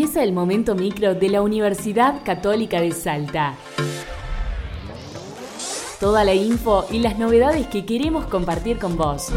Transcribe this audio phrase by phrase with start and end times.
[0.00, 3.54] Empieza el momento micro de la Universidad Católica de Salta.
[6.00, 9.28] Toda la info y las novedades que queremos compartir con vos.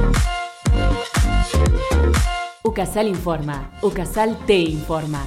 [2.63, 3.71] Ucasal informa.
[3.81, 5.25] Ucasal te informa.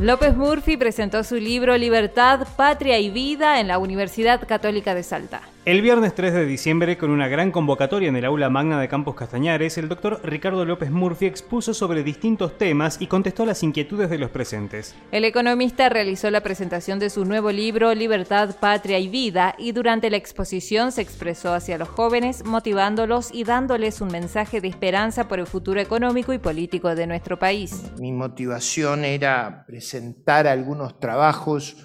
[0.00, 5.42] López Murphy presentó su libro Libertad, Patria y Vida en la Universidad Católica de Salta.
[5.66, 9.14] El viernes 3 de diciembre, con una gran convocatoria en el aula magna de Campos
[9.14, 14.18] Castañares, el doctor Ricardo López Murphy expuso sobre distintos temas y contestó las inquietudes de
[14.18, 14.94] los presentes.
[15.10, 20.10] El economista realizó la presentación de su nuevo libro Libertad, Patria y Vida y durante
[20.10, 25.38] la exposición se expresó hacia los jóvenes, motivándolos y dándoles un mensaje de esperanza por
[25.38, 27.84] el futuro económico y político de nuestro país.
[27.98, 31.78] Mi motivación era presentar algunos trabajos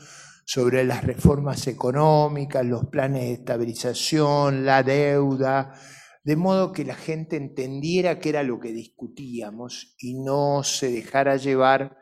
[0.51, 5.79] sobre las reformas económicas, los planes de estabilización, la deuda,
[6.23, 11.37] de modo que la gente entendiera qué era lo que discutíamos y no se dejara
[11.37, 11.95] llevar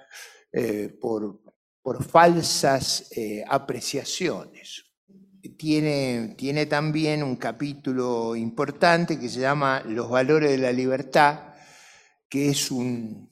[0.53, 1.41] eh, por,
[2.09, 4.93] falsas eh, apreciaciones.
[5.57, 11.53] Tiene, tiene también un capítulo importante que se llama Los valores de la libertad,
[12.29, 13.27] que es una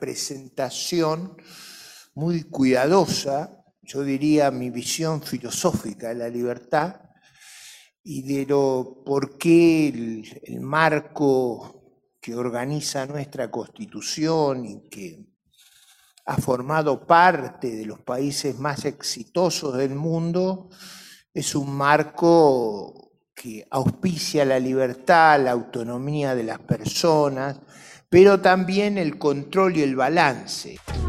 [0.00, 1.36] presentación
[2.14, 7.00] muy cuidadosa, yo diría mi visión filosófica de la libertad
[8.04, 9.88] y de lo por qué
[10.44, 11.80] el, marco
[12.20, 15.26] que organiza nuestra constitución y que
[16.26, 20.68] ha formado parte de los países más exitosos del mundo,
[21.34, 27.58] es un marco que auspicia la libertad, la autonomía de las personas,
[28.08, 30.78] pero también el control y el balance.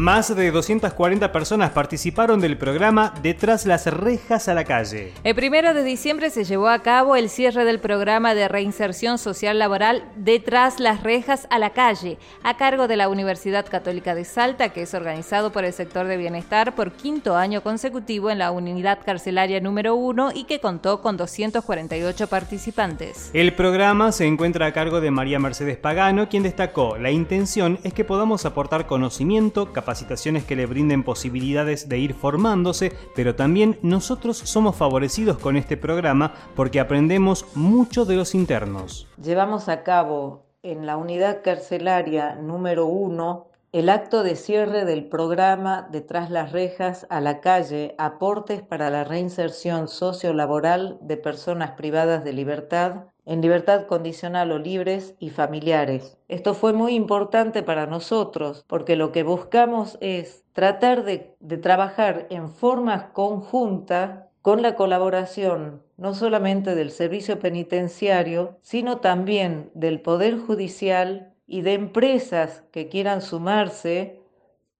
[0.00, 5.12] Más de 240 personas participaron del programa Detrás las rejas a la calle.
[5.24, 9.58] El primero de diciembre se llevó a cabo el cierre del programa de reinserción social
[9.58, 14.70] laboral Detrás las rejas a la calle, a cargo de la Universidad Católica de Salta,
[14.70, 19.00] que es organizado por el sector de bienestar por quinto año consecutivo en la unidad
[19.04, 23.28] carcelaria número 1 y que contó con 248 participantes.
[23.34, 27.92] El programa se encuentra a cargo de María Mercedes Pagano, quien destacó, la intención es
[27.92, 33.76] que podamos aportar conocimiento, capacidad, capacitaciones que le brinden posibilidades de ir formándose, pero también
[33.82, 39.08] nosotros somos favorecidos con este programa porque aprendemos mucho de los internos.
[39.20, 45.88] Llevamos a cabo en la unidad carcelaria número 1 el acto de cierre del programa
[45.90, 52.32] Detrás las rejas a la calle, aportes para la reinserción sociolaboral de personas privadas de
[52.32, 56.18] libertad en libertad condicional o libres y familiares.
[56.26, 62.48] Esto fue muy importante para nosotros porque lo que buscamos es tratar de, trabajar en
[62.48, 71.29] forma conjunta con la colaboración no solamente del servicio penitenciario, sino también del Poder Judicial
[71.50, 74.22] y de empresas que quieran sumarse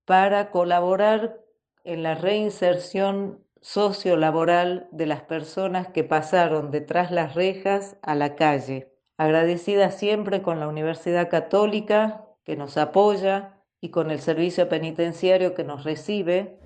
[0.04, 1.40] para colaborar
[1.82, 8.94] en la reinserción sociolaboral de las personas que pasaron detrás las rejas a la calle.
[9.16, 15.64] Agradecida siempre con la Universidad Católica que nos apoya y con el servicio penitenciario que
[15.64, 16.60] nos recibe.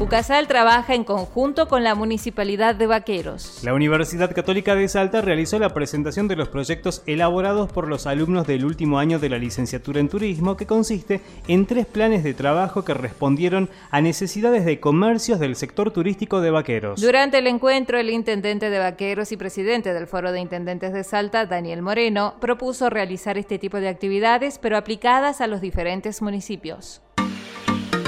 [0.00, 3.64] UCASAL trabaja en conjunto con la Municipalidad de Vaqueros.
[3.64, 8.46] La Universidad Católica de Salta realizó la presentación de los proyectos elaborados por los alumnos
[8.46, 12.84] del último año de la licenciatura en turismo, que consiste en tres planes de trabajo
[12.84, 17.00] que respondieron a necesidades de comercios del sector turístico de Vaqueros.
[17.00, 21.44] Durante el encuentro, el intendente de Vaqueros y presidente del Foro de Intendentes de Salta,
[21.46, 27.02] Daniel Moreno, propuso realizar este tipo de actividades, pero aplicadas a los diferentes municipios.